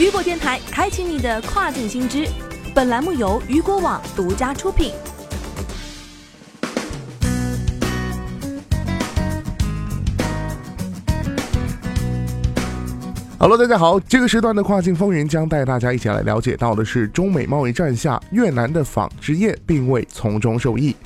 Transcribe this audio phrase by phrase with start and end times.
[0.00, 2.26] 雨果电台开启你的跨境新知，
[2.74, 4.94] 本栏目由雨果网独家出品。
[13.38, 20.96] Hello，大家好，这个时段的跨境风云将带大家一起来了解到的是中美贸易战下越南的纺织业并未从中受益。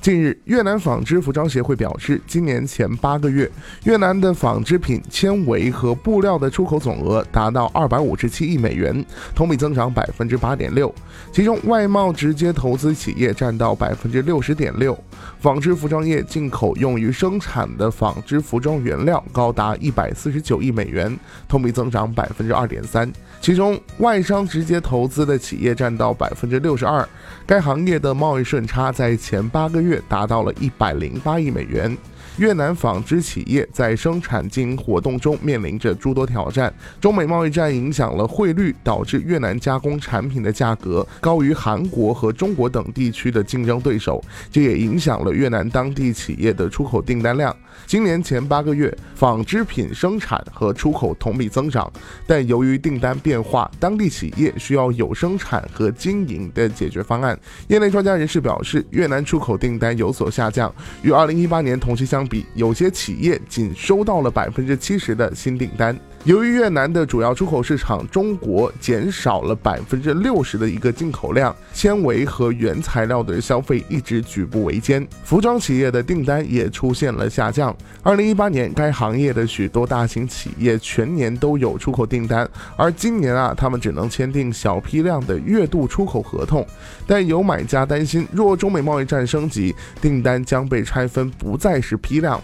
[0.00, 3.50] 近日，越南纺织服装协会表示，今年前八个月，
[3.84, 9.04] 越南的纺织品、纤维和布料的出口总额达到二百五十七亿美元，
[9.34, 10.92] 同比增长百分之八点六。
[11.30, 14.98] 其中，外贸直接投资企业占到百分之六十点六。
[15.38, 23.10] 纺织服装业进口用于生产的纺织服装原料高达一百四十九亿美元，同比增长百分之二点三。
[23.40, 27.06] 其中，外商直接投资的企业占到百分之六十二。
[27.46, 31.96] 该行业的贸易顺差在前八个月达到了一百零八亿美元。
[32.36, 36.72] 越南纺织企业在生产经营活动中面临着诸多挑战。
[37.00, 47.54] 中美贸易战影响了汇率，导致越南加工产品的价格高于韩国和中国等地区的竞争对手，这也影响了越南当地企业的出口订单量。
[47.86, 51.90] 今年前八个月，纺织品生产和出口同比增长，
[52.26, 57.38] 但由于订单变化，当地企业需要有生产和经营的解决方案。
[57.68, 60.72] 业内专家人士表示，越南出口订单有所下降，
[61.02, 65.98] 与二零一八年同期相相比，有些企业仅收到了百分之七十的新订单。
[66.24, 77.74] 由于越南的主要出口市场中国减少了百分之六十的一个进口量，纤维和原材料的消费一直举步维艰，服装企业的订单也出现了下降。
[78.02, 86.66] 二零一八年，该行业的许多大型企业全年都有出口订单，而今年啊，他们只能签订小批量的月度出口合同。
[87.06, 92.38] 但有买家担心，若中美贸易战升级，订单将被拆分，不再是批量。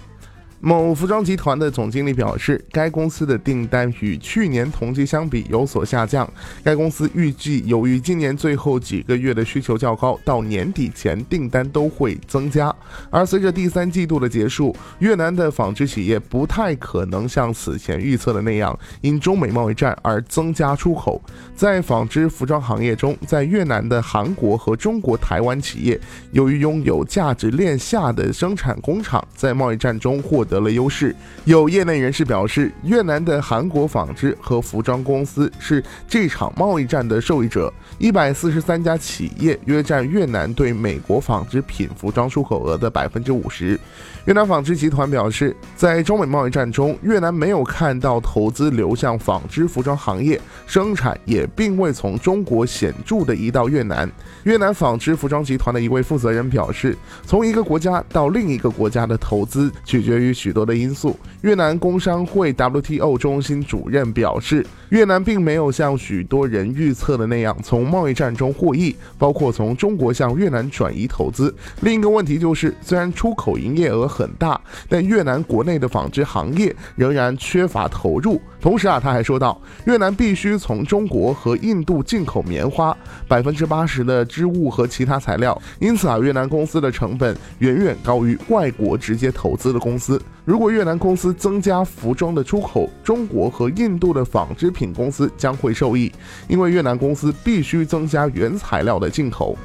[0.61, 6.29] 某服装集团的总经理表示，该公司的订单与去年同期相比有所下降。
[6.65, 12.75] 该公司预计，由于今年最后几个月的需求较高，到年底前订单都会增加。
[13.11, 21.21] 而随着第三季度的结束，越南的纺织企业不太可能像此前预测的那样，因中美贸易战而增加出口。
[21.55, 26.01] 在纺织服装行业中，在越南的韩国和中国台湾企业，
[26.33, 31.15] 由于拥有价值链下的生产工厂，在贸易战中获得了优势。
[31.45, 43.79] 有业内人士表示，越南的韩国纺织和服装公司是这场贸易战的受益者，一百四十三家企业约占越南对美国纺织品服装出口额的百分之五十。
[44.25, 54.11] 越南纺织集团表示，在中美贸易战中，越南没有看到投资流向纺织服装行业，生产也并未从中国显著的移到越南。
[54.43, 61.19] 越南纺织服装集团的一位负责人表示，从一个国家到另一个国家的投资取决于许多的因素。
[61.41, 71.53] 越南工商会 WTO 中心主任表示，越南并没有像许多人预测的那样从贸易战中获益，包括从中国向越南转移投资。
[71.81, 78.41] 另一个问题就是，虽然出口营业额很大，但越南国内的纺织行业仍然缺乏投入。
[78.61, 82.97] 同时啊，他还说到，越南必须从中国和印度进口棉花，
[83.29, 85.61] 百分之八十的织物和其他材料。
[85.79, 90.21] 因此啊，越南公司的成本远远高于外国直接投资的公司。
[90.45, 96.13] 如果越南公司增加服装的出口，中国和印度的纺织品公司将会受益，
[96.49, 99.57] 因为越南公司必须增加原材料的进口。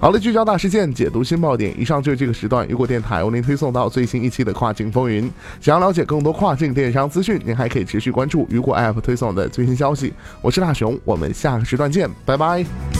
[0.00, 1.74] 好了，聚焦大事件，解读新爆点。
[1.80, 5.28] 以上就是这个时段雨果电台为您推送到最新一期的跨境风云。
[5.60, 10.12] 想要了解更多跨境电商资讯，您还可以持续关注雨果 App 推送的最新消息。
[10.40, 12.97] 我是大熊，我们下个时段见，拜拜。